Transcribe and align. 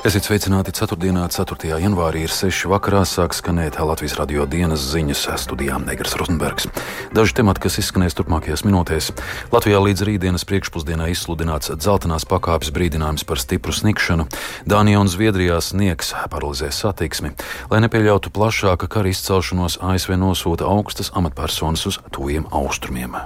Esiet 0.00 0.24
sveicināti 0.24 0.72
4. 0.72 0.96
4. 1.28 1.74
janvārī 1.76 2.22
ir 2.24 2.32
6. 2.32 2.70
vakarā 2.72 3.02
sāk 3.04 3.34
skanēt 3.36 3.76
Latvijas 3.84 4.14
radio 4.16 4.46
dienas 4.48 4.80
ziņas 4.94 5.26
studijām 5.42 5.84
Negras 5.84 6.14
Rozenbergs. 6.16 6.70
Daži 7.12 7.34
temati, 7.36 7.60
kas 7.66 7.76
izskanēs 7.82 8.16
turpmākajās 8.16 8.64
minūtēs. 8.64 9.10
Latvijā 9.52 9.82
līdz 9.84 10.06
rītdienas 10.08 10.46
priekšpusdienā 10.48 11.10
izsludināts 11.12 11.74
dzeltenās 11.76 12.24
pakāpes 12.24 12.72
brīdinājums 12.72 13.26
par 13.28 13.42
stipru 13.44 13.76
snikšanu. 13.76 14.24
Dānijā 14.64 15.04
un 15.04 15.12
Zviedrijā 15.12 15.60
sniegs 15.60 16.14
paralizēs 16.32 16.80
satiksmi. 16.80 17.34
Lai 17.68 17.82
nepieļautu 17.84 18.32
plašāka 18.32 18.88
kara 18.88 19.12
izcelšanos, 19.12 19.82
ASV 19.84 20.16
nosūta 20.16 20.64
augstas 20.64 21.12
amatpersonas 21.12 21.84
uz 21.92 22.00
tuviem 22.08 22.48
austrumiem. 22.48 23.20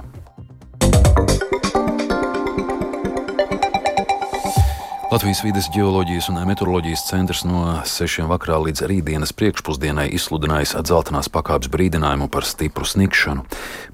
Latvijas 5.15 5.43
vides 5.43 5.67
geoloģijas 5.71 6.25
un 6.27 6.41
meteoroloģijas 6.43 7.05
centrs 7.07 7.45
no 7.47 7.61
6. 7.87 8.25
vakarā 8.27 8.57
līdz 8.65 8.81
rītdienas 8.89 9.31
priekšpusdienai 9.39 10.09
izsludinājis 10.11 10.73
dzeltenās 10.83 11.29
pakāpes 11.31 11.69
brīdinājumu 11.71 12.27
par 12.27 12.43
stipru 12.43 12.83
snikšanu. 12.83 13.45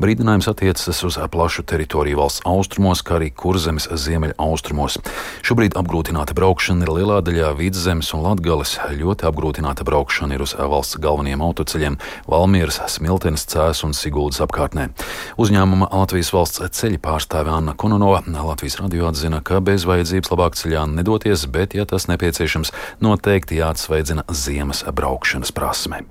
Brīdinājums 0.02 0.50
attiecas 0.50 1.04
uz 1.06 1.20
plašu 1.30 1.62
teritoriju 1.70 2.18
valsts 2.18 2.42
austrumos, 2.50 3.04
kā 3.06 3.20
arī 3.20 3.28
kurzemes 3.38 3.86
ziemeļa 3.86 4.34
austrumos. 4.42 4.98
Šobrīd 5.46 5.78
apgrūtināta 5.78 6.34
braukšana 6.34 6.88
ir 6.88 6.94
lielā 6.96 7.20
daļā 7.22 7.52
vidzemes 7.60 8.10
un 8.18 8.26
latgales. 8.26 8.80
Ļoti 8.90 9.30
apgrūtināta 9.30 9.86
braukšana 9.86 10.40
ir 10.40 10.46
uz 10.48 10.56
valsts 10.58 10.98
galvenajiem 11.06 11.46
autoceļiem- 11.46 12.00
Valmieras, 12.34 12.82
Smiltenes, 12.96 13.46
Cēs 13.46 13.84
un 13.86 13.94
Siguldas 13.94 14.42
apkārtnē. 14.42 14.90
Uzņēmuma 15.38 15.94
Latvijas 15.94 16.34
valsts 16.34 16.66
ceļa 16.82 16.98
pārstāve 16.98 17.54
Anna 17.54 17.78
Kononova 17.78 18.24
Latvijas 18.26 18.82
radio 18.82 19.06
atzina, 19.14 19.44
ka 19.44 19.62
bez 19.62 19.86
vajadzības 19.86 20.34
labāk 20.34 20.58
ceļā 20.58 20.90
nedodas 20.90 21.10
doties, 21.12 21.45
bet, 21.51 21.76
ja 21.77 21.85
tas 21.90 22.07
nepieciešams, 22.12 22.73
noteikti 23.04 23.59
jāatsveidzina 23.59 24.26
ziemas 24.31 24.85
braukšanas 24.87 25.54
prasme 25.55 26.05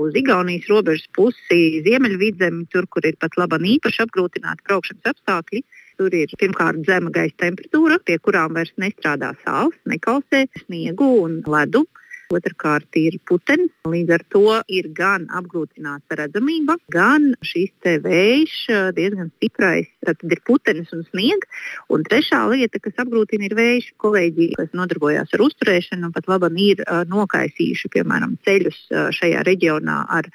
uz 0.00 0.16
Igaunijas 0.16 0.68
robežas 0.70 1.06
pusi, 1.16 1.82
ziemeļvidzemi, 1.84 2.66
tur, 2.72 2.86
kur 2.90 3.06
ir 3.06 3.16
pat 3.20 3.36
laba 3.40 3.58
īpaši 3.58 4.04
apgrūtināti 4.06 4.66
braukšanas 4.68 5.12
apstākļi. 5.12 5.62
Tur 6.00 6.14
ir 6.16 6.32
pirmkārt 6.40 6.86
zema 6.88 7.12
gaisa 7.12 7.36
temperatūra, 7.42 7.98
pie 8.06 8.16
kurām 8.24 8.56
vairs 8.56 8.72
nestrādā 8.80 9.34
sāls, 9.44 9.76
nekausē 9.90 10.46
sniegu 10.62 11.10
un 11.26 11.40
ledu. 11.44 11.84
Otrakārt 12.30 12.94
ir 13.00 13.16
putenis, 13.26 13.72
līdz 13.90 14.12
ar 14.14 14.22
to 14.30 14.44
ir 14.70 14.86
gan 14.94 15.24
apgrūtināta 15.34 16.18
redzamība, 16.20 16.76
gan 16.94 17.32
šis 17.42 17.72
vējš 18.04 18.54
diezgan 18.94 19.32
stiprais. 19.34 19.88
Tad 20.06 20.22
ir 20.22 20.42
putenis 20.46 20.92
un 20.94 21.02
sniegs. 21.08 21.50
Un 21.90 22.06
trešā 22.06 22.44
lieta, 22.52 22.78
kas 22.82 23.02
apgrūtina, 23.02 23.48
ir 23.48 23.56
vējš. 23.58 23.90
Kolēģi, 24.00 24.52
kas 24.60 24.70
nodarbojās 24.78 25.34
ar 25.34 25.44
uzturēšanu, 25.48 26.12
pat 26.14 26.30
labi 26.30 26.70
ir 26.70 26.84
nokaisījuši 27.10 27.90
piemēram 27.98 28.38
ceļus 28.46 28.80
šajā 29.18 29.42
reģionā 29.50 29.98
ar 30.20 30.30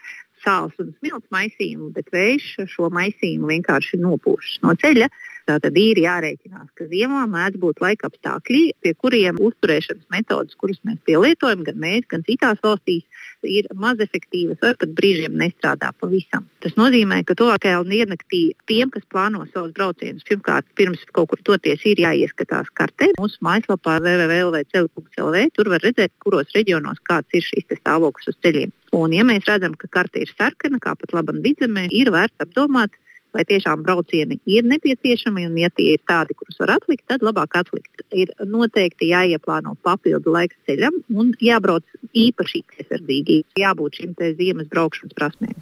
sāls 0.45 0.75
un 0.81 0.93
smilts 0.99 1.31
maisījumu, 1.33 1.91
bet 1.95 2.11
vējš 2.13 2.51
šo 2.71 2.91
maisījumu 2.93 3.49
vienkārši 3.53 4.01
nopūšas 4.03 4.61
no 4.65 4.75
ceļa. 4.81 5.09
Tātad 5.45 5.75
ir 5.77 5.99
jārēķinās, 6.01 6.71
ka 6.73 6.87
ziemā 6.89 7.27
mēdz 7.29 7.59
būt 7.61 7.81
laika 7.83 8.07
apstākļi, 8.09 8.61
pie 8.81 8.93
kuriem 8.97 9.37
uzturēšanas 9.45 10.07
metodas, 10.09 10.57
kuras 10.57 10.79
mēs 10.87 10.97
pielietojam, 11.05 11.61
gan 11.67 11.77
mēs, 11.83 12.07
gan 12.09 12.23
citās 12.25 12.57
valstīs, 12.63 13.03
ir 13.45 13.67
maz 13.77 14.01
efektīvas 14.01 14.57
vai 14.63 14.71
pat 14.79 14.95
brīžiem 14.97 15.35
nestrādā 15.37 15.91
pavisam. 16.01 16.47
Tas 16.65 16.73
nozīmē, 16.79 17.21
ka 17.29 17.37
tuvākajā 17.37 17.83
diennaktī 17.85 18.41
tiem, 18.65 18.89
kas 18.93 19.05
plāno 19.11 19.43
savus 19.51 19.75
braucienus, 19.77 20.25
pirmkārt, 20.25 20.65
pirms 20.73 21.05
kaut 21.13 21.29
kur 21.29 21.43
toties, 21.45 21.85
ir 21.85 22.01
jāieskatās 22.01 22.71
kartē. 22.73 23.11
Mūsu 23.19 23.37
mājaslapā 23.45 23.99
www.ceļu.lv 24.01 25.45
tur 25.53 25.71
var 25.75 25.85
redzēt, 25.85 26.15
kuros 26.25 26.57
reģionos 26.57 27.05
kāds 27.05 27.37
ir 27.37 27.45
šis 27.45 27.69
stāvoklis 27.83 28.33
uz 28.33 28.41
ceļiem. 28.41 28.73
Un, 28.95 29.13
ja 29.15 29.25
mēs 29.27 29.47
redzam, 29.49 29.75
ka 29.79 29.89
karte 29.91 30.21
ir 30.23 30.31
sarkana, 30.37 30.79
kā 30.83 30.93
pat 30.99 31.15
labam 31.15 31.41
vidzemē, 31.43 31.89
ir 31.91 32.11
vērts 32.15 32.45
apdomāt, 32.45 32.95
vai 33.35 33.45
tiešām 33.47 33.83
braucieni 33.83 34.39
ir 34.47 34.65
nepieciešami, 34.69 35.45
un 35.49 35.59
ja 35.59 35.69
tie 35.73 35.95
ir 35.95 36.03
tādi, 36.07 36.35
kurus 36.37 36.59
var 36.61 36.77
atlikt, 36.77 37.05
tad 37.11 37.25
labāk 37.25 37.57
atlikt. 37.59 38.05
Ir 38.15 38.31
noteikti 38.47 39.11
jāieplāno 39.11 39.75
papildu 39.83 40.31
laiks 40.31 40.57
ceļam 40.67 41.01
un 41.13 41.33
jābrauc 41.43 41.83
īpaši 42.15 42.63
piesardzīgi. 42.71 43.41
Jābūt 43.59 43.99
šim 43.99 44.15
ziemas 44.39 44.69
braukšanas 44.71 45.15
prasmēm. 45.17 45.55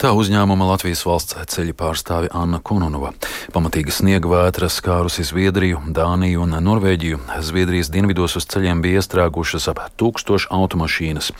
Tā 0.00 0.14
uzņēmuma 0.16 0.70
Latvijas 0.70 1.02
valsts 1.04 1.36
ceļa 1.52 1.76
pārstāve 1.76 2.30
Anna 2.32 2.60
Kononova. 2.64 3.12
Pamatīga 3.52 3.92
sniega 3.92 4.30
vētra 4.30 4.70
skārusi 4.72 5.26
Zviedriju, 5.28 5.82
Dāniju 5.92 6.46
un 6.46 6.56
Norvēģiju. 6.64 7.20
Zviedrijas 7.44 7.92
dienvidos 7.92 8.38
uz 8.40 8.48
ceļiem 8.48 8.80
bija 8.84 9.02
iestrēgušas 9.02 9.68
ap 9.72 9.82
tūkstošu 10.00 10.48
automašīnas. 10.56 11.32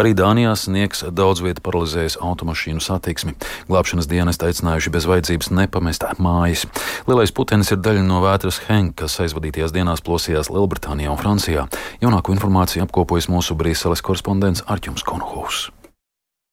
Arī 0.00 0.14
Dānijā 0.18 0.56
sniegs 0.58 1.04
daudz 1.14 1.44
vietu 1.44 1.62
paralizējis 1.66 2.18
automašīnu 2.24 2.82
satiksmi. 2.82 3.36
Glābšanas 3.70 4.10
dienas 4.10 4.40
aicinājuši 4.42 4.94
bez 4.94 5.06
vajadzības 5.06 5.27
vajadzības 5.28 5.50
nepamest 5.52 6.04
mājas. 6.18 6.66
Lielais 7.06 7.32
putenis 7.32 7.70
ir 7.72 7.80
daļa 7.84 8.04
no 8.06 8.22
vētras 8.24 8.62
Henk, 8.68 8.96
kas 9.02 9.20
aizvadītajās 9.20 9.74
dienās 9.74 10.00
plosījās 10.00 10.48
Lielbritānijā 10.48 11.10
un 11.12 11.20
Francijā. 11.20 11.68
Jaunāko 12.00 12.32
informāciju 12.32 12.86
apkopojas 12.86 13.28
mūsu 13.28 13.56
Brīseles 13.58 14.02
korespondents 14.02 14.64
Arķums 14.66 15.04
Konhūs. 15.04 15.68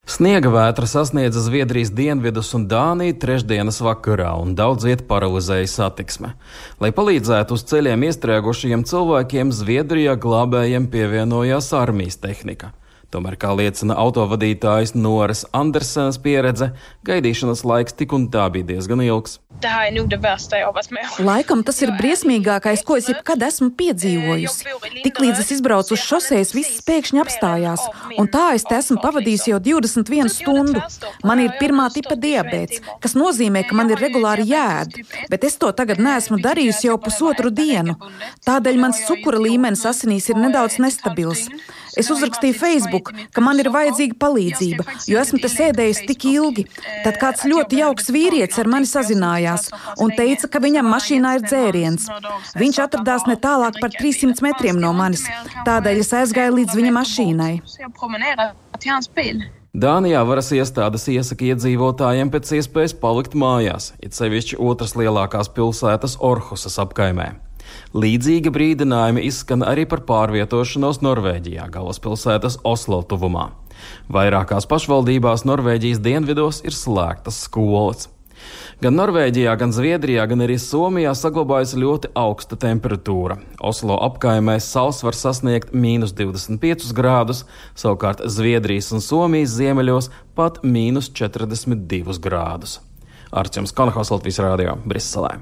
Sniega 0.06 0.52
vētra 0.54 0.86
sasniedza 0.86 1.42
Zviedrijas 1.42 1.90
dienvidus 1.90 2.52
un 2.54 2.68
Dāniju 2.70 3.16
trešdienas 3.18 3.80
vakarā, 3.82 4.36
un 4.38 4.54
daudz 4.54 4.86
viet 4.86 5.08
paralizēja 5.10 5.66
satiksme. 5.66 6.36
Lai 6.78 6.92
palīdzētu 6.94 7.58
uz 7.58 7.66
ceļiem 7.72 8.06
iestrēgušajiem 8.12 8.86
cilvēkiem, 8.86 9.50
Zviedrijā 9.56 10.14
glābējiem 10.22 10.92
pievienojās 10.94 11.72
armijas 11.74 12.22
tehnika. 12.22 12.76
Tomēr, 13.16 13.38
kā 13.40 13.54
liecina 13.56 13.96
autovadītājs 13.96 14.92
Noras 14.98 15.46
Andersens 15.56 16.18
pieredze, 16.20 16.74
gaidīšanas 17.08 17.62
laiks 17.64 17.96
tik 17.96 18.12
un 18.18 18.26
tā 18.34 18.50
bija 18.52 18.74
diezgan 18.74 19.00
ilgs. 19.06 19.38
Laikam 21.24 21.62
tas 21.64 21.78
ir 21.80 21.94
briesmīgākais, 21.96 22.84
ko 22.84 22.98
es 23.00 23.08
jebkad 23.08 23.46
esmu 23.48 23.70
piedzīvojusi. 23.80 24.74
Tiklīdz 25.06 25.40
es 25.46 25.54
izbraucu 25.56 25.96
uz 25.96 26.04
šoseis, 26.04 26.52
viss 26.58 26.82
pēkšņi 26.84 27.22
apstājās, 27.24 27.86
un 28.20 28.28
tā 28.34 28.50
es 28.58 28.68
te 28.68 28.76
esmu 28.82 29.00
pavadījusi 29.00 29.54
jau 29.54 29.62
21 29.64 30.34
stundu. 30.34 30.84
Man 31.24 31.46
ir 31.46 31.56
pirmā 31.62 31.88
tipa 31.96 32.20
diabetes, 32.20 32.84
kas 33.00 33.16
nozīmē, 33.16 33.64
ka 33.70 33.80
man 33.80 33.96
ir 33.96 34.04
regulāri 34.04 34.50
jāēd, 34.52 35.00
bet 35.32 35.48
es 35.48 35.56
to 35.62 35.72
tagad 35.72 36.04
neesmu 36.04 36.42
darījusi 36.44 36.90
jau 36.90 37.00
pusotru 37.00 37.54
dienu. 37.64 37.96
Tādēļ 38.44 38.84
mans 38.84 39.06
cukura 39.08 39.40
līmenis 39.40 39.88
asinīs 39.88 40.28
ir 40.34 40.44
nedaudz 40.44 40.82
nestabils. 40.84 41.48
Es 42.00 42.10
uzrakstīju 42.14 42.58
Facebook, 42.60 43.12
ka 43.34 43.44
man 43.44 43.60
ir 43.62 43.72
vajadzīga 43.74 44.18
palīdzība, 44.22 44.86
jo 45.10 45.20
esmu 45.22 45.40
te 45.44 45.52
sēdējusi 45.52 46.08
tik 46.10 46.28
ilgi. 46.32 46.68
Tad 47.06 47.20
kāds 47.22 47.46
ļoti 47.48 47.82
jauks 47.82 48.12
vīrietis 48.14 48.60
ar 48.62 48.70
mani 48.72 48.90
sazinājās 48.90 49.70
un 50.04 50.14
teica, 50.16 50.50
ka 50.52 50.62
viņam 50.64 50.90
mašīnā 50.92 51.36
ir 51.40 51.46
dzēriens. 51.48 52.08
Viņš 52.60 52.82
atradās 52.88 53.28
ne 53.30 53.38
tālāk 53.42 53.80
par 53.82 53.94
300 53.96 54.44
metriem 54.46 54.80
no 54.82 54.94
manis, 54.98 55.26
tādēļ 55.68 56.02
es 56.04 56.14
aizgāju 56.22 56.60
līdz 56.62 56.80
viņa 56.82 56.96
mašīnai. 57.00 57.54
Dānijā 59.76 60.22
varas 60.24 60.54
iestādes 60.56 61.04
iesaka 61.12 61.50
iedzīvotājiem 61.50 62.30
pēc 62.32 62.54
iespējas 62.62 62.96
palikt 63.02 63.36
mājās, 63.36 63.92
it 64.00 64.16
sevišķi 64.16 64.60
otras 64.64 64.96
lielākās 64.96 65.52
pilsētas 65.52 66.16
Orhusas 66.24 66.80
apkaimē. 66.80 67.45
Līdzīgi 67.96 68.52
brīdinājumi 68.52 69.24
izskan 69.28 69.64
arī 69.66 69.86
par 69.90 70.04
pārvietošanos 70.08 71.02
Norvēģijā, 71.06 71.70
galvaspilsētas 71.74 72.60
Oslo 72.68 73.02
tuvumā. 73.08 73.52
Vairākās 74.12 74.68
pašvaldībās 74.72 75.46
Norvēģijas 75.48 76.04
dienvidos 76.04 76.62
ir 76.66 76.76
slēgtas 76.76 77.46
skolas. 77.48 78.10
Gan 78.84 78.98
Norvēģijā, 79.00 79.54
gan 79.60 79.72
Zviedrijā, 79.72 80.26
gan 80.28 80.44
arī 80.44 80.58
Somijā 80.60 81.14
saglabājas 81.16 81.72
ļoti 81.80 82.12
augsta 82.20 82.58
temperatūra. 82.60 83.38
Oslo 83.64 83.96
apkaimē 84.10 84.58
sals 84.64 85.00
var 85.06 85.16
sasniegt 85.16 85.72
mīnus 85.72 86.12
25 86.18 86.92
grādus, 86.98 87.46
savukārt 87.80 88.26
Zviedrijas 88.28 88.92
un 88.96 89.04
Somijas 89.04 89.56
ziemeļos 89.56 90.12
pat 90.36 90.60
mīnus 90.68 91.10
42 91.16 92.20
grādus. 92.20 92.82
Arčuns 93.32 93.74
Kanhos 93.76 94.12
Latvijas 94.12 94.44
Rādio 94.44 94.78
Briselē. 94.84 95.38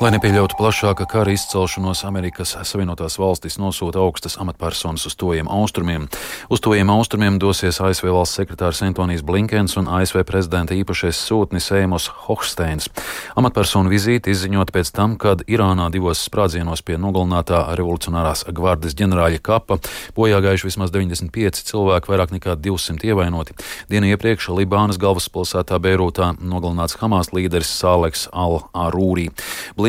Lai 0.00 0.08
nepieļautu 0.14 0.56
plašāka 0.56 1.04
kara 1.04 1.34
izcelšanos, 1.34 2.06
Amerikas 2.08 2.54
Savienotās 2.64 3.18
valstis 3.20 3.58
nosūta 3.60 4.00
augstas 4.00 4.38
amatpersonas 4.40 5.02
uz 5.10 5.12
tojiem 5.20 5.48
austrumiem. 5.52 6.06
Uz 6.48 6.62
tojiem 6.64 6.88
austrumiem 6.88 7.36
dosies 7.36 7.82
ASV 7.84 8.08
valsts 8.08 8.40
sekretārs 8.40 8.80
Antonijs 8.86 9.20
Blinkens 9.20 9.76
un 9.76 9.90
ASV 9.92 10.22
prezidenta 10.24 10.72
īpašais 10.72 11.20
sūtnis 11.20 11.68
Ēmos 11.76 12.06
Hochsteins. 12.22 12.88
Amatpersonu 13.36 13.92
vizīti 13.92 14.32
izziņot 14.32 14.72
pēc 14.72 14.88
tam, 14.96 15.18
kad 15.20 15.42
Irānā 15.44 15.90
divos 15.92 16.24
sprādzienos 16.24 16.80
pie 16.80 16.96
nogalinātā 16.96 17.60
revolucionārās 17.76 18.46
gvardes 18.56 18.96
ģenerāļa 18.96 19.44
kapa 19.44 19.82
bojā 20.16 20.40
gājuši 20.40 20.70
vismaz 20.70 20.96
95 20.96 21.60
cilvēki, 21.74 22.08
vairāk 22.14 22.32
nekā 22.38 22.56
200 22.56 23.04
ievainoti. 23.12 23.58
Dienu 23.92 24.14
iepriekš 24.14 24.48
Libānas 24.56 24.96
galvaspilsētā 24.96 25.76
Beirūtā 25.76 26.32
nogalināts 26.40 26.96
Hamas 27.04 27.34
līderis 27.36 27.76
Sāleks 27.76 28.30
Al-Arūri. 28.32 29.28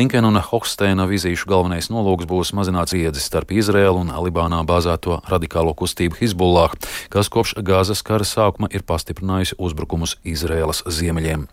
Blinkena 0.02 0.32
un 0.32 0.38
Hofsteina 0.42 1.04
vizīšu 1.06 1.46
galvenais 1.46 1.86
nolūks 1.86 2.26
būs 2.26 2.50
mazināt 2.58 2.90
spriedzi 2.90 3.22
starp 3.22 3.52
Izraēlu 3.54 4.00
un 4.02 4.10
Libānā 4.24 4.58
bāzēto 4.66 5.20
radikālo 5.30 5.76
kustību 5.78 6.18
Hizbullah, 6.18 6.74
kas 7.14 7.30
kopš 7.30 7.54
Gāzes 7.62 8.02
kara 8.02 8.26
sākuma 8.26 8.66
ir 8.74 8.82
pastiprinājusi 8.82 9.60
uzbrukumus 9.62 10.16
Izraēlas 10.26 10.82
ziemeļiem. 10.90 11.46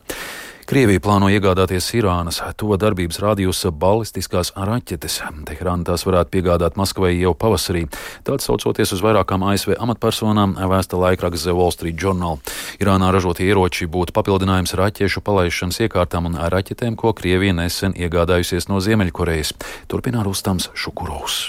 Krievija 0.70 1.02
plāno 1.02 1.32
iegādāties 1.34 1.88
Irānas 1.98 2.38
to 2.62 2.76
darbības 2.78 3.18
rādījusa 3.24 3.72
balistiskās 3.74 4.52
raķetes. 4.54 5.16
Teherāna 5.50 5.88
tās 5.88 6.04
varētu 6.06 6.30
piegādāt 6.36 6.78
Maskavai 6.78 7.16
jau 7.16 7.32
pavasarī. 7.34 7.88
Tāds 8.28 8.46
saucoties 8.46 8.94
uz 8.94 9.02
vairākām 9.02 9.48
ASV 9.50 9.74
amatpersonām, 9.82 10.54
vēsta 10.70 11.00
laikraksts 11.02 11.48
The 11.50 11.56
Wall 11.58 11.74
Street 11.74 11.98
Journal. 11.98 12.38
Irānā 12.78 13.10
ražotie 13.10 13.50
ieroči 13.50 13.90
būtu 13.90 14.14
papildinājums 14.14 14.78
raķešu 14.78 15.26
palaišanas 15.26 15.82
iekārtām 15.88 16.30
un 16.30 16.38
raķetēm, 16.38 17.00
ko 17.02 17.18
Krievija 17.18 17.58
nesen 17.58 17.98
iegādājusies 17.98 18.70
no 18.70 18.78
Ziemeļkorejas. 18.78 19.56
Turpina 19.90 20.22
Rustams 20.22 20.70
Šukurovs. 20.78 21.48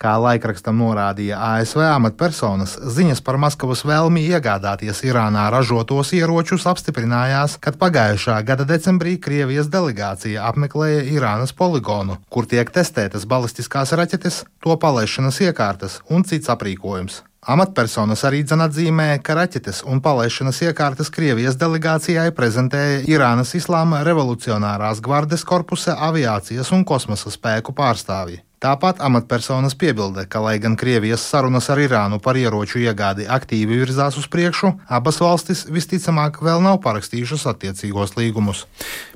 Kā 0.00 0.14
laikrakstam 0.16 0.78
norādīja 0.80 1.36
ASV 1.44 1.82
amatpersonas, 1.84 2.78
ziņas 2.96 3.18
par 3.20 3.36
Maskavas 3.42 3.82
vēlmi 3.84 4.22
iegādāties 4.32 5.02
Irānā 5.04 5.42
ražotos 5.52 6.14
ieročus 6.16 6.64
apstiprinājās, 6.70 7.58
kad 7.60 7.76
pagājušā 7.82 8.38
gada 8.48 8.64
decembrī 8.64 9.18
Krievijas 9.20 9.68
delegācija 9.68 10.48
apmeklēja 10.48 11.04
Irānas 11.18 11.52
poligonu, 11.52 12.16
kur 12.32 12.48
tiek 12.48 12.72
testētas 12.72 13.28
balistiskās 13.28 13.92
raķetes, 13.92 14.46
to 14.64 14.80
palaišanas 14.80 15.42
iekārtas 15.44 16.00
un 16.08 16.24
cits 16.24 16.48
aprīkojums. 16.48 17.20
Amatpersonas 17.44 18.24
arī 18.24 18.40
atzīmē, 18.44 19.12
ka 19.20 19.36
raķetes 19.36 19.84
un 19.84 20.00
palaišanas 20.00 20.64
iekārtas 20.64 21.12
Krievijas 21.12 21.60
delegācijai 21.60 22.30
prezentēja 22.32 23.04
Irānas 23.04 23.52
Islāma 23.52 24.00
revolucionārās 24.04 25.04
gvardes 25.04 25.44
korpusa 25.44 26.00
aviācijas 26.08 26.72
un 26.72 26.88
kosmosa 26.88 27.28
spēku 27.28 27.76
pārstāvji. 27.76 28.46
Tāpat 28.60 28.98
amatpersonas 29.00 29.72
piebilda, 29.72 30.26
ka, 30.28 30.42
lai 30.44 30.58
gan 30.60 30.74
Krievijas 30.76 31.22
sarunas 31.24 31.70
ar 31.72 31.80
Irānu 31.80 32.18
par 32.20 32.36
ieroču 32.36 32.82
iegādi 32.82 33.24
aktīvi 33.24 33.78
virzās 33.80 34.18
uz 34.20 34.26
priekšu, 34.28 34.74
abas 34.84 35.16
valstis 35.24 35.62
visticamāk 35.72 36.42
vēl 36.44 36.60
nav 36.66 36.76
parakstījušas 36.84 37.46
attiecīgos 37.54 38.12
līgumus. 38.18 38.66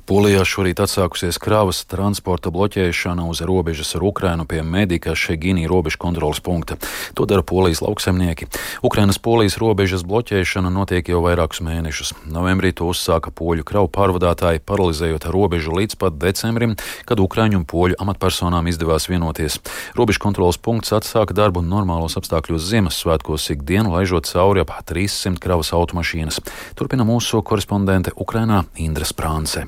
Polijā 0.05 0.43
šorīt 0.45 0.77
atsākusies 0.83 1.39
kravas 1.41 1.79
transporta 1.89 2.51
bloķēšana 2.53 3.23
uz 3.25 3.39
robežas 3.41 3.95
ar 3.97 4.03
Ukrainu 4.05 4.43
pie 4.45 4.59
Medika 4.61 5.15
Šegīnī 5.17 5.63
robežu 5.65 5.97
kontrolas 5.97 6.37
punkta. 6.45 6.75
To 7.17 7.25
dara 7.25 7.41
polijas 7.41 7.79
lauksemnieki. 7.81 8.45
Ukrainas-Polijas 8.85 9.57
robežas 9.57 10.03
bloķēšana 10.05 10.69
notiek 10.69 11.09
jau 11.09 11.23
vairākus 11.25 11.63
mēnešus. 11.65 12.11
Novembrī 12.29 12.69
to 12.77 12.85
uzsāka 12.91 13.33
poļu 13.33 13.65
kravu 13.65 13.89
pārvadātāji, 13.89 14.61
paralizējot 14.61 15.25
robežu 15.33 15.73
līdz 15.73 15.97
pat 15.97 16.19
decembrim, 16.21 16.75
kad 17.09 17.23
Ukraiņu 17.23 17.63
un 17.63 17.65
poļu 17.65 17.97
amatpersonām 18.05 18.69
izdevās 18.69 19.09
vienoties. 19.09 19.57
Robežu 19.97 20.21
kontrolas 20.21 20.61
punkts 20.61 20.93
atsāka 20.93 21.33
darbu 21.33 21.63
normālos 21.65 22.13
apstākļos 22.21 22.67
Ziemassvētkos 22.67 23.47
ikdienu, 23.57 23.95
laižot 23.97 24.29
cauri 24.29 24.61
ap 24.61 24.75
300 24.85 25.41
kravas 25.41 25.73
automašīnas. 25.73 26.43
Turpina 26.77 27.09
mūsu 27.09 27.41
korespondente 27.41 28.13
Ukrainā 28.13 28.67
Indra 28.77 29.09
Sprānce. 29.09 29.65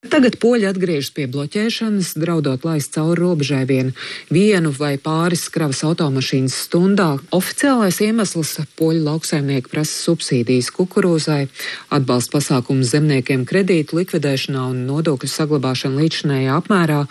Tagad 0.00 0.38
poļi 0.40 0.64
atgriežas 0.64 1.10
pie 1.12 1.26
bloķēšanas, 1.28 2.14
draudot 2.16 2.62
laist 2.64 2.94
cauri 2.94 3.20
robežai 3.20 3.66
vien 3.68 3.90
vienu 4.32 4.70
vai 4.72 4.94
pāris 4.96 5.42
kravas 5.52 5.82
automašīnas 5.84 6.54
stundā. 6.56 7.18
Oficiālais 7.36 7.98
iemesls- 8.00 8.54
poļu 8.80 9.04
lauksaimnieki 9.04 9.68
prasa 9.68 9.92
subsīdijas 9.92 10.70
kukurūzai, 10.72 11.50
atbalsta 11.92 12.32
pasākumus 12.32 12.94
zemniekiem 12.94 13.44
kredītu 13.44 14.00
likvidēšanā 14.00 14.62
un 14.70 14.86
nodokļu 14.88 15.28
saglabāšanu 15.28 16.00
līdzinējā 16.00 16.56
apmērā. 16.56 17.06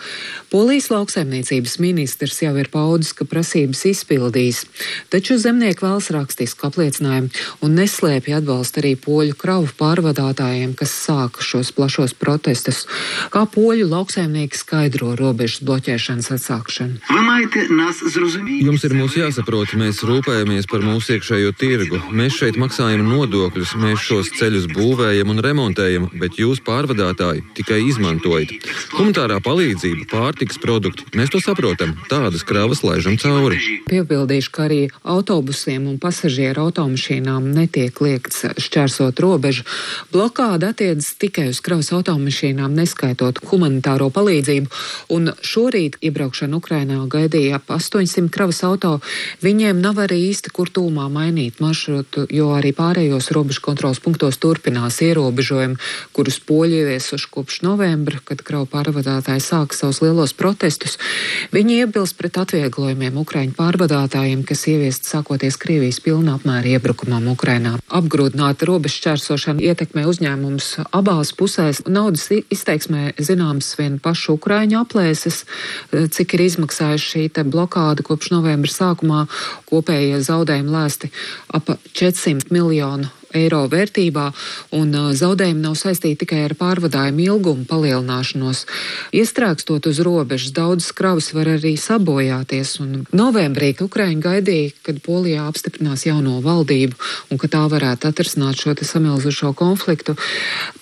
Polijas 0.50 0.90
lauksaimniecības 0.90 1.78
ministrs 1.78 2.42
jau 2.42 2.56
ir 2.58 2.66
paudis, 2.74 3.12
ka 3.12 3.24
prasības 3.24 3.84
izpildīs, 3.86 4.64
taču 5.10 5.38
zemnieki 5.38 5.86
vēlas 5.86 6.10
rakstisku 6.10 6.66
apliecinājumu 6.66 7.30
un 7.62 7.70
neslēpja 7.76 8.42
atbalstu 8.42 8.82
arī 8.82 8.96
poļu 8.96 9.38
kravu 9.38 9.70
pārvadātājiem, 9.78 10.74
kas 10.74 10.90
sāka 10.90 11.38
šos 11.38 11.70
plašos 11.70 12.18
protestus 12.18 12.79
gadus. 12.80 13.30
Kā 13.30 13.46
poļu 13.46 13.88
lauksaimnieki 13.90 14.56
skaidro 14.58 15.14
robežas 15.16 15.62
bloķēšanas 15.62 16.30
atsākšanu? 16.34 17.00
Jums 18.60 18.84
ir 18.84 18.94
mūs 18.94 19.16
jāsaprot, 19.16 19.74
mēs 19.76 20.02
rūpējamies 20.04 20.68
par 20.70 20.80
mūsu 20.80 21.16
iekšējo 21.16 21.52
tirgu. 21.58 22.00
Mēs 22.10 22.38
šeit 22.38 22.56
maksājam 22.56 23.06
nodokļus, 23.06 23.76
mēs 23.80 24.00
šos 24.00 24.32
ceļus 24.38 24.68
būvējam 24.72 25.30
un 25.30 25.40
remontējam, 25.40 26.08
bet 26.20 26.38
jūs 26.38 26.60
pārvadātāji 26.64 27.44
tikai 27.54 27.80
izmantojat. 27.88 28.52
Humanitārā 28.96 29.40
palīdzība, 29.44 30.08
pārtiks 30.10 30.60
produkti, 30.60 31.06
mēs 31.16 31.30
to 31.30 31.40
saprotam, 31.40 31.96
tādas 32.10 32.44
kravas 32.46 32.82
laižam 32.84 33.18
cauri. 33.20 33.60
Piebildīšu, 33.90 34.52
ka 34.54 34.66
arī 34.68 34.80
autobusiem 35.04 35.88
un 35.90 35.98
pasažieru 36.02 36.68
automašīnām 36.68 37.50
netiek 37.54 38.00
liekts 38.02 38.44
šķērsot 38.60 39.20
robežu. 39.22 39.66
Blokāda 40.12 40.72
attiecas 40.74 41.14
tikai 41.20 41.50
uz 41.52 41.60
kravas 41.64 41.90
automašīnām 41.94 42.69
mašīnām, 42.70 42.74
neskaitot 42.74 43.40
humanitāro 43.50 44.10
palīdzību. 44.10 44.70
Un 45.10 45.32
šorīt 45.42 45.98
iebraukšana 46.02 46.56
Ukrainā 46.56 47.06
gaidīja 47.08 47.56
ap 47.56 47.70
800 47.70 48.30
kravas 48.30 48.62
auto. 48.64 49.00
Viņiem 49.42 49.80
nav 49.80 49.98
arī 49.98 50.30
īsti 50.30 50.50
kur 50.52 50.68
tūmā 50.68 51.10
mainīt 51.10 51.60
maršrutu, 51.60 52.26
jo 52.30 52.54
arī 52.54 52.72
pārējos 52.72 53.30
robežu 53.32 53.60
kontrols 53.60 54.00
punktos 54.00 54.38
turpinās 54.38 55.00
ierobežojumi, 55.02 55.76
kurus 56.12 56.40
poļi 56.40 56.82
ieviesuši 56.82 57.30
kopš 57.30 57.62
novembra, 57.62 58.20
kad 58.24 58.42
kravu 58.42 58.66
pārvadātāji 58.66 59.40
sāka 59.40 59.74
savus 59.74 60.00
lielos 60.02 60.32
protestus. 60.32 60.98
Viņi 61.52 61.84
iebilst 61.84 62.16
pret 62.16 62.38
atvieglojumiem 62.38 63.16
Ukraiņu 63.20 63.54
pārvadātājiem, 63.58 64.44
kas 64.44 64.66
ieviest 64.70 65.08
sākoties 65.08 65.58
Krievijas 65.60 66.00
pilnā 66.00 66.38
apmēra 66.38 66.76
iebrukumam 66.76 67.28
Ukrainā. 67.32 67.78
Apgrūtināta 67.90 68.66
robežu 68.68 69.02
čērsošana 69.06 69.62
ietekmē 69.70 70.06
uzņēmumus 70.08 70.72
abās 70.96 71.32
pusēs. 71.36 71.82
Naudas 71.90 72.30
izteiksmē 72.60 73.14
zināms 73.16 73.72
vien 73.80 73.98
pašu 74.02 74.36
Ukraiņu 74.36 74.82
aplēses, 74.84 75.44
eh, 75.92 76.08
cik 76.12 76.36
ir 76.36 76.46
izmaksājuši 76.48 77.08
šī 77.12 77.44
blokāda 77.48 78.04
kopš 78.04 78.34
novembra 78.36 78.70
sākumā. 78.70 79.26
Kopējie 79.70 80.20
zaudējumi 80.20 80.76
lēsti 80.76 81.10
ap 81.56 81.72
400 81.94 82.52
miljonu 82.52 83.08
eiro 83.36 83.62
vērtībā, 83.70 84.26
un 84.76 84.94
zaudējumi 85.16 85.62
nav 85.64 85.76
saistīti 85.78 86.24
tikai 86.24 86.44
ar 86.48 86.54
pārvadājumu 86.58 87.26
ilgumu 87.26 87.66
palielināšanos. 87.70 88.64
Iestrēgstot 89.16 89.86
uz 89.90 90.00
robežas, 90.04 90.54
daudzas 90.56 90.92
kravas 90.96 91.30
var 91.36 91.52
arī 91.56 91.76
sabojāties, 91.80 92.76
un 92.82 93.04
novembrī 93.16 93.72
Ukraiņa 93.80 94.24
gaidīja, 94.24 94.74
kad 94.86 95.00
Polijā 95.04 95.46
apstiprinās 95.48 96.06
jauno 96.08 96.40
valdību 96.44 96.98
un 97.30 97.40
ka 97.40 97.50
tā 97.50 97.62
varētu 97.70 98.10
atrisināt 98.10 98.60
šo 98.60 98.74
samilzušo 98.74 99.52
konfliktu. 99.56 100.16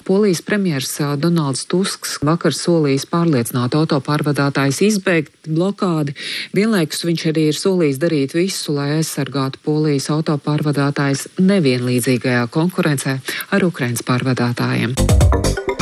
Polijas 0.09 0.41
premjers 0.43 0.95
Donalds 1.21 1.67
Tusks 1.69 2.17
vakar 2.25 2.55
solījis 2.57 3.05
pārliecināt 3.11 3.75
autopārvadātājs 3.77 4.81
izbeigt 4.87 5.35
blokādi. 5.49 6.15
Vienlaikus 6.57 7.05
viņš 7.05 7.27
arī 7.29 7.49
ir 7.51 7.59
solījis 7.59 8.01
darīt 8.01 8.37
visu, 8.37 8.73
lai 8.77 8.89
aizsargātu 8.99 9.61
Polijas 9.65 10.09
autopārvadātājs 10.15 11.27
nevienlīdzīgajā 11.39 12.38
godīgajā 12.39 12.47
konkurencē 12.55 13.19
ar 13.51 13.65
Ukraiņas 13.67 14.07
pārvadātājiem. 14.07 15.78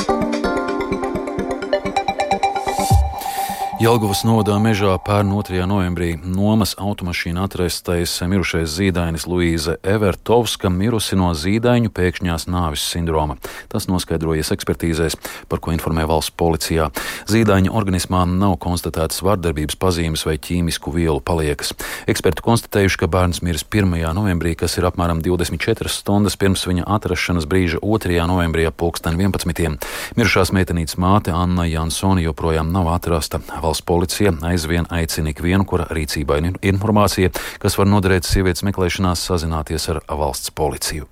Jelgavas 3.76 4.22
nodā 4.24 4.54
mežā 4.56 4.94
pērn 5.04 5.28
2. 5.36 5.58
novembrī 5.68 6.14
nomas 6.24 6.70
automašīna 6.80 7.42
atrastais 7.44 8.14
mirušais 8.24 8.70
zīdainis 8.72 9.26
Luīze 9.28 9.74
Evertovska 9.84 10.70
mirusi 10.72 11.18
no 11.20 11.28
zīdaiņu 11.36 11.92
pēkšņās 11.92 12.46
nāvis 12.48 12.86
sindroma. 12.88 13.36
Tas 13.68 13.84
noskaidrojies 13.90 14.48
ekspertīzēs, 14.54 15.18
par 15.52 15.60
ko 15.60 15.74
informē 15.76 16.06
valsts 16.08 16.32
policijā. 16.40 16.86
Zīdaiņa 17.28 17.74
organismā 17.76 18.22
nav 18.30 18.54
konstatētas 18.64 19.20
vardarbības 19.20 19.76
pazīmes 19.76 20.24
vai 20.24 20.38
ķīmisku 20.40 20.94
vielu 20.96 21.20
paliekas. 21.20 21.74
Eksperti 22.08 22.46
konstatējuši, 22.48 23.02
ka 23.04 23.10
bērns 23.12 23.42
miris 23.44 23.66
1. 23.68 23.92
novembrī, 24.16 24.54
kas 24.56 24.78
ir 24.80 24.88
apmēram 24.88 25.20
24 25.20 25.92
stundas 25.92 26.38
pirms 26.40 26.64
viņa 26.64 26.88
atrašanās 26.96 27.44
brīža 27.44 27.84
2. 27.84 28.24
novembrī 28.32 28.64
ap 28.72 28.80
11. 28.80 29.76
Mirušās 30.16 30.56
meitenītes 30.56 30.96
māte 30.96 31.36
Anna 31.36 31.68
Jansoni 31.68 32.24
joprojām 32.24 32.72
nav 32.72 32.88
atrasta. 32.96 33.44
Valsts 33.66 33.82
policija 33.82 34.30
aizvien 34.46 34.86
aicina 34.94 35.32
ikvienu, 35.32 35.66
kura 35.66 35.88
rīcībā 35.90 36.38
ir 36.38 36.58
informācija, 36.70 37.32
kas 37.62 37.74
var 37.78 37.88
noderēt 37.90 38.28
sievietes 38.28 38.62
meklēšanās, 38.66 39.24
sazināties 39.26 39.88
ar 39.90 40.02
valsts 40.06 40.54
policiju. 40.54 41.08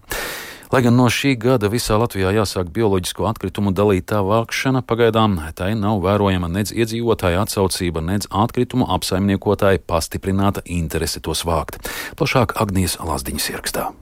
Lai 0.73 0.81
gan 0.83 0.97
no 0.99 1.07
šī 1.13 1.35
gada 1.39 1.69
visā 1.71 1.99
Latvijā 2.01 2.33
jāsāk 2.35 2.71
bioloģisko 2.75 3.27
atkritumu 3.31 3.71
dalītā 3.75 4.23
vākšana, 4.27 4.83
pagaidām 4.87 5.37
tai 5.59 5.73
nav 5.79 6.03
vērojama 6.07 6.51
nedz 6.51 6.75
iedzīvotāja 6.75 7.43
atsaucība, 7.45 8.03
nedz 8.03 8.31
atkritumu 8.31 8.89
apsaimniekotāja 8.97 9.83
pastiprināta 9.87 10.65
interese 10.67 11.23
tos 11.23 11.45
vākt. 11.47 11.83
Plašāk 12.19 12.57
Agnijas 12.63 12.99
Lazdiņas 13.03 13.53
ierakstā. 13.55 13.93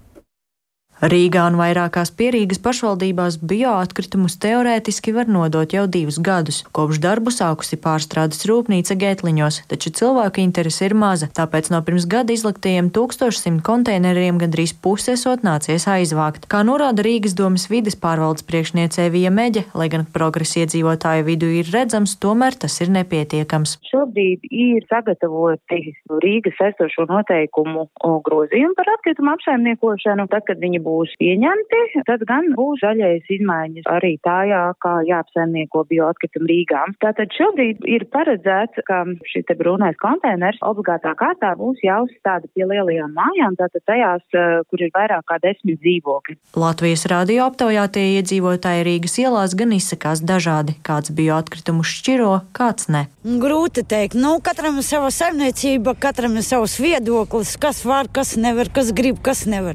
Rīgā 1.02 1.48
un 1.50 1.56
vairākās 1.58 2.12
pierīgas 2.14 2.60
pašvaldībās 2.62 3.40
bioatkritumus 3.42 4.36
teorētiski 4.38 5.10
var 5.16 5.26
nodot 5.26 5.72
jau 5.74 5.88
divus 5.90 6.20
gadus. 6.22 6.60
Kopš 6.70 7.00
darbu 7.02 7.32
sākusi 7.34 7.74
pārstrādes 7.82 8.44
rūpnīca 8.46 8.94
Gētliņos, 9.00 9.64
taču 9.66 9.90
cilvēku 9.98 10.38
interese 10.44 10.86
ir 10.86 10.94
maza, 10.94 11.26
tāpēc 11.34 11.72
no 11.74 11.80
pirms 11.82 12.06
gada 12.06 12.30
izliktajiem 12.30 12.92
1100 12.94 13.64
konteineriem 13.66 14.38
gandrīz 14.38 14.76
pusi 14.78 15.16
esot 15.16 15.42
nācies 15.42 15.88
aizvākt. 15.90 16.46
Kā 16.46 16.62
norāda 16.62 17.02
Rīgas 17.02 17.34
domas 17.34 17.66
vides 17.72 17.98
pārvaldes 17.98 18.46
priekšniecē 18.46 19.08
Vija 19.10 19.34
Meģe, 19.34 19.64
lai 19.74 19.90
gan 19.90 20.06
progress 20.06 20.54
iedzīvotāju 20.62 21.26
vidū 21.32 21.50
ir 21.64 21.74
redzams, 21.74 22.14
tomēr 22.22 22.54
tas 22.54 22.78
ir 22.78 22.94
nepietiekams. 22.94 23.74
Šobrīd 23.90 24.46
ir 24.46 24.86
sagatavoti 24.86 25.82
Rīgas 26.22 26.62
esošo 26.70 27.10
noteikumu 27.10 27.88
grozījumi 28.30 28.78
par 28.78 28.94
atkritumu 28.94 29.34
apsaimniekošanu. 29.34 30.30
Tad, 30.30 30.46
kad 30.46 30.62
viņi 30.62 30.78
būs 30.78 30.91
būs 30.92 31.14
pieņemti, 31.20 31.80
tad 32.08 32.24
gan 32.28 32.52
būs 32.56 32.82
zaļais 32.84 33.28
izmaiņas 33.36 33.88
arī 33.90 34.14
tajā, 34.26 34.62
kā 34.82 34.94
jāapsaimnieko 35.08 35.84
bioatkritumu 35.90 36.48
Rīgā. 36.50 36.84
Tātad 37.02 37.32
šobrīd 37.36 37.84
ir 37.88 38.06
paredzēts, 38.12 38.84
ka 38.88 39.02
šis 39.32 39.48
te 39.48 39.56
brūnais 39.58 39.98
konteiners 40.02 40.60
obligātā 40.66 41.14
kārtā 41.18 41.54
būs 41.58 41.82
jāuzstāda 41.84 42.50
pie 42.54 42.68
lielajām 42.68 43.14
mājām, 43.16 43.56
tātad 43.60 43.84
tajās, 43.88 44.24
eh, 44.36 44.60
kur 44.68 44.84
ir 44.84 44.92
vairāk 44.94 45.24
kā 45.28 45.40
desmit 45.42 45.80
dzīvokļi. 45.82 46.38
Latvijas 46.58 47.06
radio 47.10 47.48
aptaujātie 47.48 48.06
iedzīvotāji 48.18 48.86
Rīgas 48.88 49.18
ielās 49.24 49.56
gan 49.58 49.74
izsakās 49.78 50.22
dažādi, 50.22 50.76
kāds 50.86 51.10
bioatkritumu 51.10 51.86
šķiro, 51.86 52.34
kāds 52.56 52.88
ne. 52.92 53.06
Grūti 53.24 53.86
teikt, 53.86 54.18
nu 54.18 54.38
katram 54.44 54.78
ir 54.80 54.86
sava 54.86 55.10
saimniecība, 55.14 55.96
katram 55.98 56.36
ir 56.36 56.46
savs 56.46 56.78
viedoklis, 56.82 57.56
kas 57.60 57.84
var, 57.86 58.10
kas 58.12 58.36
nevar, 58.36 58.68
kas 58.72 58.92
grib, 58.92 59.22
kas 59.22 59.46
nevar. 59.46 59.72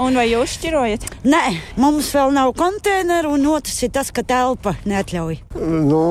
Un 0.00 0.16
vai 0.16 0.24
jūs 0.30 0.53
šķirojat? 0.54 1.06
Nē, 1.28 1.42
mums 1.80 2.08
vēl 2.14 2.32
nav 2.34 2.52
konteineru, 2.58 3.34
un 3.36 3.46
otrs 3.54 3.82
ir 3.86 3.92
tas, 3.94 4.10
ka 4.14 4.24
telpa 4.26 4.74
neatļauj. 4.88 5.38
Nu, 5.60 6.02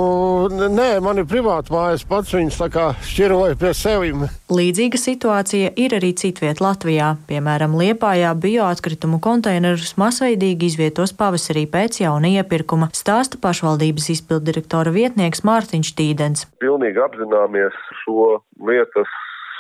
nē, 0.50 0.90
man 1.04 1.22
ir 1.22 1.28
privāta 1.30 1.74
mājas, 1.74 2.06
pats 2.08 2.34
viņas 2.36 2.60
tā 2.62 2.70
kā 2.74 2.86
šķiroja 3.08 3.58
pie 3.60 3.74
sevim. 3.78 4.26
Līdzīga 4.54 5.00
situācija 5.02 5.74
ir 5.80 5.98
arī 5.98 6.14
citviet 6.20 6.62
Latvijā. 6.64 7.14
Piemēram, 7.30 7.78
Liepājā 7.80 8.34
bioatkritumu 8.38 9.20
konteinerus 9.24 9.96
masveidīgi 10.02 10.72
izvietos 10.72 11.16
pavasarī 11.18 11.66
pēc 11.70 12.04
jauna 12.04 12.32
iepirkuma, 12.38 12.92
stāsta 12.96 13.42
pašvaldības 13.42 14.12
izpildirektora 14.18 14.94
vietnieks 14.94 15.46
Mārtiņš 15.48 15.94
Tīdens. 15.98 16.48
Pilnīgi 16.64 17.02
apzināmies 17.04 17.78
šo 18.04 18.40
lietas 18.62 19.10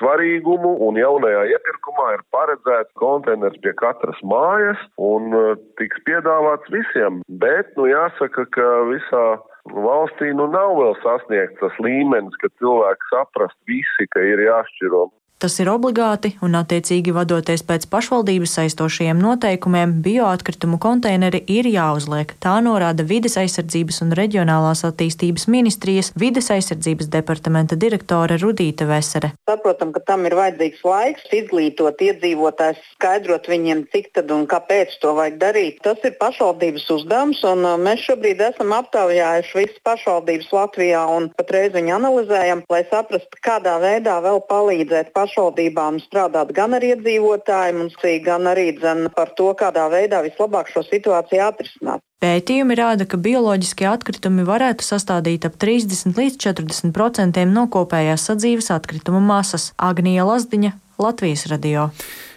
svarīgumu, 0.04 0.76
un 0.84 1.00
jaunajā 1.00 1.48
iepirkumā 1.56 2.10
ir 2.18 2.24
paredzēts 2.36 2.92
konteiners 3.00 3.56
pie 3.64 3.72
katras 3.80 4.20
mājas 4.28 4.82
un 5.00 5.32
uh, 5.32 5.56
tiks 5.80 6.04
piedāvāts 6.08 6.68
visiem. 6.74 7.24
Bet, 7.44 7.72
nu, 7.80 7.88
jāsaka, 7.88 8.46
ka 8.52 8.70
visā 8.92 9.26
valstī 9.72 10.34
nu 10.36 10.50
nav 10.52 10.76
vēl 10.82 10.96
sasniegts 11.04 11.62
tas 11.64 11.80
līmenis, 11.80 12.36
ka 12.42 12.52
cilvēki 12.60 13.12
saprast 13.14 13.58
visi, 13.70 14.10
ka 14.12 14.20
ir 14.20 14.44
jāšķiro 14.44 15.08
Tas 15.44 15.58
ir 15.60 15.68
obligāti 15.68 16.30
un, 16.40 16.54
attiecīgi, 16.56 17.12
vadoties 17.12 17.66
pēc 17.68 17.90
pašvaldības 17.92 18.54
saistošajiem 18.56 19.20
noteikumiem, 19.20 19.98
bioatkritumu 20.06 20.78
konteineri 20.80 21.42
ir 21.52 21.68
jāuzliek. 21.68 22.30
Tā 22.40 22.54
norāda 22.64 23.04
Vides 23.04 23.36
aizsardzības 23.42 23.98
un 24.06 24.14
reģionālās 24.16 24.86
attīstības 24.88 25.50
ministrijas 25.52 26.14
Vides 26.16 26.48
aizsardzības 26.56 27.10
departamenta 27.12 27.76
direktore 27.76 28.38
Rudīta 28.40 28.88
Vesere. 28.88 29.34
Saprotam, 29.50 29.92
ka 29.92 30.00
tam 30.08 30.24
ir 30.30 30.38
vajadzīgs 30.40 30.86
laiks 30.88 31.28
izglītot 31.36 32.00
iedzīvotājs, 32.08 32.80
skaidrot 32.94 33.52
viņiem, 33.52 33.84
cik 33.92 34.14
tad 34.16 34.32
un 34.32 34.48
kāpēc 34.48 34.96
to 35.04 35.12
vajag 35.20 35.42
darīt. 35.44 35.84
Tas 35.84 36.00
ir 36.08 36.16
pašvaldības 36.24 36.88
uzdevums, 36.96 37.44
un 37.52 37.68
uh, 37.68 37.76
mēs 37.76 38.08
šobrīd 38.08 38.46
esam 38.48 38.72
aptaujājuši 38.80 39.60
visas 39.60 39.84
pašvaldības 39.92 40.56
Latvijā 40.56 41.04
un 41.18 41.28
patreiz 41.36 41.76
viņu 41.76 41.98
analizējam, 42.00 42.64
lai 42.72 42.86
saprastu, 42.88 43.44
kādā 43.44 43.76
veidā 43.84 44.22
vēl 44.24 44.40
palīdzēt 44.48 45.12
pašvaldībām 45.12 45.33
pašvaldībām 45.34 46.00
strādāt 46.04 46.54
gan 46.54 46.74
ar 46.74 46.84
iedzīvotājiem, 46.84 47.90
gan 48.24 48.48
arī 48.48 48.78
dzen, 48.78 49.10
par 49.16 49.34
to, 49.36 49.54
kādā 49.54 49.90
veidā 49.90 50.22
vislabāk 50.24 50.70
šo 50.70 50.84
situāciju 50.86 51.42
atrisināt. 51.42 52.02
Pētījumi 52.22 52.76
rāda, 52.78 53.06
ka 53.06 53.18
bioloģiskie 53.18 53.88
atkritumi 53.90 54.46
varētu 54.48 54.84
sastādīt 54.84 55.46
ap 55.46 55.58
30 55.60 56.16
līdz 56.16 56.38
40 56.40 56.94
procentiem 56.94 57.52
no 57.52 57.68
kopējās 57.68 58.30
sadzīves 58.30 58.72
atkritumu 58.72 59.20
masas. 59.20 59.74
Agnija 59.78 60.24
Lazdiņa, 60.24 60.72
Latvijas 61.02 61.48
radio. 61.52 61.90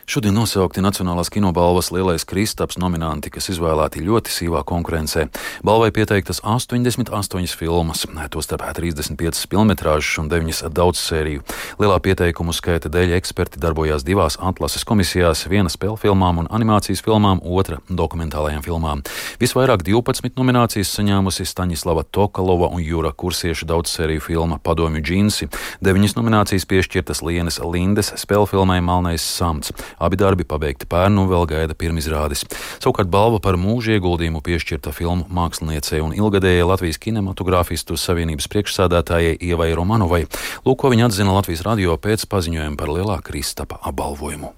Šodien 0.07 0.37
nosaukti 0.39 0.79
Nacionālās 0.79 1.27
kinobalvas 1.35 1.89
lielais 1.91 2.23
kristaps 2.23 2.77
nominanti, 2.79 3.27
kas 3.35 3.49
izvēlēti 3.51 4.05
ļoti 4.07 4.31
sīvā 4.31 4.61
konkurencē. 4.63 5.25
Balvai 5.67 5.89
pieteiktas 5.91 6.39
88 6.47 7.57
filmas, 7.59 8.05
tostarp 8.31 8.63
35 8.79 9.49
filmetrāžas 9.51 10.21
un 10.23 10.29
9 10.31 10.71
daudzsēriju. 10.71 11.43
Lielā 11.83 11.97
pieteikumu 12.05 12.55
skaita 12.55 12.87
dēļ 12.87 13.17
eksperti 13.17 13.59
darbojās 13.59 14.07
divās 14.07 14.39
atlases 14.39 14.87
komisijās- 14.87 15.43
viena 15.51 15.67
spēļu 15.67 15.99
filmām 15.99 16.39
un 16.39 16.47
animācijas 16.55 17.03
filmām, 17.03 17.43
otra 17.43 17.81
dokumentālajām 17.91 18.63
filmām. 18.63 19.03
Visvairāk 19.43 19.83
12 19.83 20.39
nominācijas 20.39 20.87
saņēmusi 20.87 21.43
Staņislava 21.43 22.05
Tokalova 22.13 22.71
un 22.71 22.81
Jūra 22.81 23.11
Kursieša 23.11 23.67
daudzsēriju 23.67 24.23
filma 24.23 24.61
Padomju 24.63 25.03
džinsi. 25.03 25.51
Deviņas 25.83 26.15
nominācijas 26.15 26.65
piešķirtas 26.65 27.23
Lienas 27.27 27.59
Lindes 27.59 28.13
spēļu 28.15 28.47
filmai 28.47 28.81
Malnais 28.81 29.21
samts. 29.21 29.73
Abi 29.99 30.19
darbi 30.21 30.45
pabeigti 30.45 30.89
pērnu 30.89 31.25
un 31.25 31.31
vēl 31.31 31.47
gaida 31.49 31.77
pirmizrādes. 31.79 32.45
Savukārt 32.83 33.09
balva 33.13 33.41
par 33.41 33.57
mūža 33.61 33.97
ieguldījumu 33.97 34.43
piešķirta 34.45 34.93
filmu 34.97 35.25
māksliniecei 35.33 36.03
un 36.05 36.13
ilgadējai 36.17 36.69
Latvijas 36.69 37.01
kinematogrāfistu 37.01 37.97
savienības 38.01 38.51
priekšsādātājai 38.53 39.39
Ievai 39.41 39.73
Romanovai. 39.79 40.27
Lūk, 40.67 40.83
ko 40.83 40.93
viņa 40.93 41.09
atzina 41.09 41.35
Latvijas 41.39 41.65
radio 41.67 41.97
pēc 41.97 42.29
paziņojuma 42.29 42.77
par 42.81 42.93
lielā 42.93 43.19
Kristapa 43.25 43.81
apbalvojumu. 43.89 44.53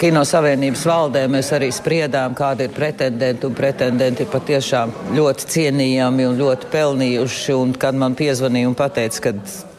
Kino 0.00 0.22
savienības 0.24 0.82
valdē 0.88 1.26
mēs 1.30 1.50
arī 1.52 1.68
spriedām, 1.70 2.32
kādi 2.34 2.64
ir 2.66 2.72
pretendenti. 2.74 3.50
Pretendenti 3.54 4.24
ir 4.24 4.30
patiešām 4.32 4.94
ļoti 5.14 5.50
cienījami 5.52 6.26
un 6.30 6.40
ļoti 6.40 6.70
pelnījuši. 6.72 7.54
Un, 7.60 7.76
kad 7.78 7.94
man 8.00 8.16
piezvanīja 8.18 8.72
un 8.72 8.78
teica, 8.80 9.28
ka 9.28 9.34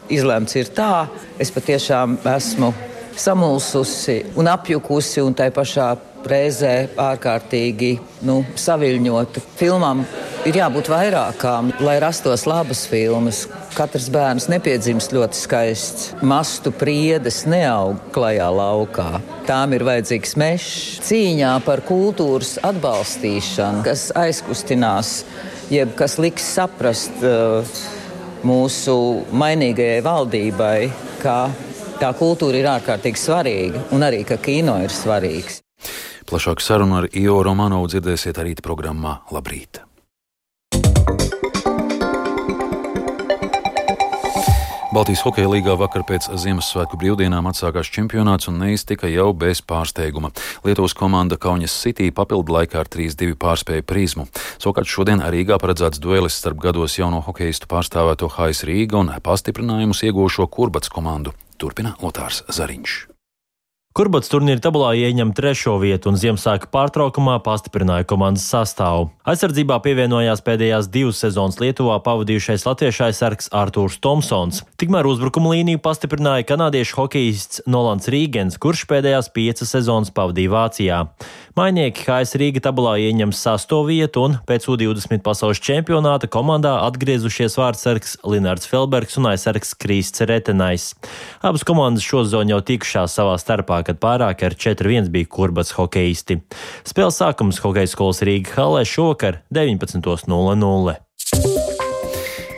izlemts 0.08 0.56
ir 0.56 0.70
tā, 0.72 1.06
es 1.42 1.50
patiešām 1.52 2.20
esmu 2.36 2.72
samulsusi 3.16 4.20
un 4.36 4.50
apjukusi 4.50 5.22
un 5.24 5.34
tai 5.36 5.50
pašā 5.54 5.92
reizē 6.28 6.72
ārkārtīgi 7.00 7.98
nu, 8.24 8.38
saviļņota. 8.58 9.42
Filmām 9.58 10.04
ir 10.48 10.58
jābūt 10.58 10.88
vairākām, 10.92 11.72
lai 11.84 11.96
rastos 12.02 12.46
labas 12.48 12.84
filmas. 12.90 13.44
Katrs 13.76 14.08
bērns 14.12 14.48
nepiedzimst 14.52 15.14
ļoti 15.14 15.40
skaists. 15.40 16.12
Mastu 16.24 16.72
priedes 16.74 17.42
neaug 17.50 18.00
klajā 18.14 18.48
laukā. 18.54 19.08
Tām 19.48 19.74
ir 19.76 19.84
vajadzīgs 19.86 20.36
mežs. 20.40 21.02
Cīņā 21.04 21.56
par 21.66 21.84
kultūras 21.84 22.56
atbalstīšanu, 22.64 23.84
kas 23.86 24.08
aizkustinās, 24.16 25.18
jeb 25.72 25.92
kas 25.98 26.16
liks 26.22 26.46
saprast 26.56 27.24
uh, 27.24 27.76
mūsu 28.44 28.96
mainīgajai 29.34 30.00
valdībai, 30.04 30.78
ka 31.22 31.38
tā 32.00 32.10
kultūra 32.18 32.60
ir 32.60 32.68
ārkārtīgi 32.74 33.20
svarīga 33.20 33.86
un 33.94 34.06
arī, 34.06 34.22
ka 34.28 34.38
kino 34.42 34.76
ir 34.82 34.92
svarīgs. 34.92 35.62
Plašāku 36.24 36.64
sarunu 36.64 37.02
ar 37.02 37.08
Io 37.12 37.40
Romanovu 37.44 37.90
dzirdēsiet 37.92 38.40
arī 38.40 38.54
programmā 38.62 39.18
Labrīt! 39.34 39.84
Baltijas 44.94 45.24
hokeja 45.26 45.48
līgā 45.50 45.72
vakar 45.74 46.04
pēc 46.06 46.28
Ziemassvētku 46.38 46.94
brīvdienām 47.00 47.48
atsākās 47.50 47.88
čempionāts 47.90 48.46
un 48.46 48.60
neiztika 48.62 49.08
jau 49.10 49.32
bez 49.34 49.58
pārsteiguma. 49.66 50.30
Lietuvas 50.62 50.94
komanda 50.94 51.34
Kaunas 51.34 51.74
City 51.82 52.12
papildu 52.14 52.54
laikā 52.54 52.78
ar 52.84 52.90
3-2 52.94 53.34
pārspēja 53.34 53.82
prizmu. 53.82 54.28
Savukārt 54.62 54.86
šodien 54.86 55.24
Rīgā 55.34 55.58
paredzēts 55.58 55.98
duelis 55.98 56.38
starp 56.38 56.62
gados 56.62 56.94
jauno 57.00 57.24
hokeistu 57.26 57.66
pārstāvēto 57.66 58.30
HS 58.36 58.68
Rīga 58.70 59.00
un 59.02 59.10
pastiprinājumus 59.24 60.04
iegūšo 60.06 60.46
Kurbats 60.46 60.94
komandu. 60.94 61.34
Turpina 61.64 61.94
Lotārs 62.04 62.42
Zariņš. 62.52 62.94
Kurbats 63.94 64.28
turnīra 64.28 64.58
tabulā 64.58 64.88
ieņem 64.98 65.30
trešo 65.38 65.76
vietu 65.78 66.10
un 66.10 66.16
Ziemassvētku 66.18 66.66
pārtraukumā 66.74 67.36
pastiprināja 67.46 68.04
komandas 68.10 68.44
sastāvu. 68.50 69.06
Aizsardzībā 69.22 69.78
pievienojās 69.84 70.42
pēdējās 70.44 70.88
divas 70.92 71.22
sezonas 71.22 71.60
Lietuvā 71.62 72.00
pavadījušais 72.02 72.66
latviešu 72.66 73.04
aizsargs 73.06 73.48
Artūrs 73.54 74.00
Tomsons. 74.02 74.64
Tikmēr 74.82 75.06
uzbrukuma 75.08 75.54
līniju 75.54 75.80
pastiprināja 75.86 76.44
kanādiešu 76.50 76.98
hokejists 76.98 77.62
Nolans 77.70 78.10
Rīgens, 78.10 78.58
kurš 78.58 78.82
pēdējās 78.90 79.30
piecas 79.32 79.72
sezonas 79.78 80.10
pavadīja 80.12 80.52
Vācijā. 80.58 81.00
Mainieki 81.54 82.02
HS 82.02 82.34
Rīga 82.40 82.58
tabulā 82.64 82.96
ieņem 82.98 83.30
sasto 83.30 83.76
vietu 83.86 84.24
un 84.26 84.32
pēc 84.42 84.64
U20 84.72 85.20
pasaules 85.22 85.60
čempionāta 85.62 86.26
komandā 86.26 86.72
atgriezušies 86.82 87.54
vārdsargs 87.60 88.16
Linards 88.26 88.66
Felbergs 88.66 89.20
un 89.20 89.28
aizsargs 89.30 89.70
Krīsts 89.78 90.24
Retenais. 90.26 90.88
Abas 91.46 91.62
komandas 91.62 92.02
šo 92.02 92.24
zonu 92.26 92.56
jau 92.56 92.60
tikušās 92.72 93.14
savā 93.20 93.36
starpā, 93.38 93.84
kad 93.86 94.02
pārāk 94.02 94.42
ar 94.48 94.58
4-1 94.66 95.12
bija 95.14 95.30
kurbats 95.30 95.76
hokeisti. 95.78 96.40
Spēles 96.82 97.22
sākums 97.22 97.62
hokeja 97.62 97.94
skolas 97.94 98.24
Rīga 98.26 98.58
halē 98.58 98.82
šokar 98.82 99.44
19.00. 99.54 101.73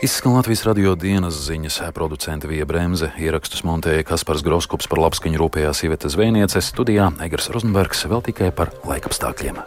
Izskan 0.01 0.35
Latvijas 0.37 0.61
radio 0.65 0.91
dienas 0.95 1.39
ziņas 1.47 1.79
producente 1.93 2.45
Vija 2.47 2.67
Bremse, 2.69 3.09
ierakstus 3.17 3.63
montēja 3.65 4.05
Kaspars 4.05 4.43
Groskops 4.45 4.85
par 4.91 5.01
labskaņu 5.01 5.39
rūpējās 5.41 5.81
Iveta 5.87 6.11
Zvēniece, 6.13 6.61
studijā 6.61 7.07
Egars 7.25 7.49
Rozenbergs 7.49 8.05
vēl 8.05 8.21
tikai 8.27 8.51
par 8.53 8.69
laikapstākļiem. 8.85 9.57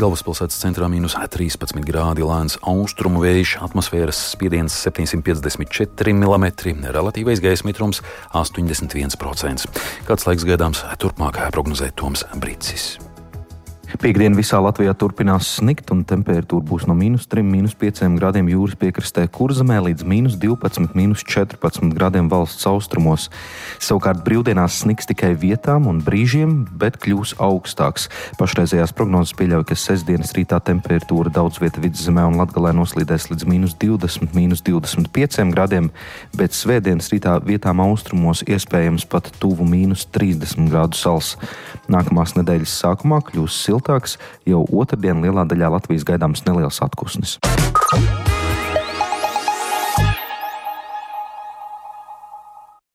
Galvaspilsētas 0.00 0.56
centrā 0.62 0.88
mīnus 0.88 1.18
13 1.20 1.84
grādi 1.84 2.24
lēns 2.24 2.56
austrumu 2.64 3.20
vējš, 3.26 3.58
atmosfēras 3.68 4.22
spiediens 4.32 4.80
754 4.86 6.16
mm, 6.16 6.88
relatīvais 6.96 7.44
gaisa 7.44 7.68
mitrums 7.68 8.00
81%. 8.32 9.68
Kāds 10.08 10.26
laiks 10.30 10.48
gaidāms 10.48 10.86
turpmāk 10.96 11.44
prognozē 11.52 11.92
Toms 11.92 12.24
Brīsis. 12.40 12.94
Piektdien 13.98 14.36
visā 14.38 14.60
Latvijā 14.62 14.92
turpinās 14.94 15.48
snikt, 15.56 15.88
un 15.90 16.04
temperatūra 16.06 16.62
būs 16.62 16.84
no 16.86 16.94
minus 16.94 17.24
3, 17.26 17.42
minus 17.42 17.72
5 17.74 18.04
grādiem 18.20 18.46
jūras 18.52 18.76
piekrastē, 18.78 19.24
kurzemē 19.34 19.80
līdz 19.88 20.04
minus 20.06 20.36
12, 20.38 20.94
minus 20.94 21.24
14 21.26 21.90
grādiem 21.96 22.28
valsts 22.30 22.68
austrumos. 22.70 23.26
Savukārt 23.82 24.22
brīvdienās 24.22 24.76
sniks 24.84 25.10
tikai 25.10 25.32
vietām 25.34 25.88
un 25.90 25.98
brīžiem, 26.06 26.52
bet 26.78 27.00
kļūs 27.02 27.34
augstāks. 27.42 28.06
Pašreizējās 28.38 28.94
prognozes 28.94 29.34
pieļauj, 29.40 29.66
ka 29.72 29.78
sestdienas 29.78 30.36
rītā 30.38 30.62
temperatūra 30.70 31.34
daudz 31.34 31.58
vietā 31.58 31.82
vidzemē 31.82 32.28
un 32.30 32.38
latgalē 32.38 32.70
noslīdēs 32.78 33.26
līdz 33.32 33.48
minus 33.50 33.74
20, 33.82 34.38
minus 34.38 34.62
25 34.70 35.50
grādiem, 35.50 35.90
bet 36.38 36.54
svētdienas 36.54 37.10
rītā 37.10 37.40
vietām 37.42 37.82
austrumos 37.82 38.46
iespējams 38.46 39.08
pat 39.10 39.32
tuvu 39.42 39.66
minus 39.66 40.06
30 40.14 40.70
grādu 40.70 41.00
sals. 41.00 41.34
Nākamās 41.90 42.36
nedēļas 42.38 42.78
sākumā 42.84 43.18
kļūs 43.26 43.60
siltāks, 43.80 44.18
jau 44.46 44.64
otrdien 44.72 45.24
lielā 45.24 45.46
daļā 45.48 45.72
Latvijas 45.72 46.04
gaidāms 46.04 46.44
neliels 46.46 46.80
atpūsnis. 46.84 47.38